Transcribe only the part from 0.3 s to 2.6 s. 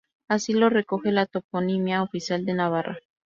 lo recoge la Toponimia Oficial de